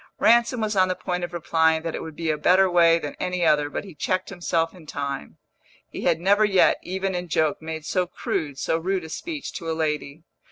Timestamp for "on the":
0.75-0.95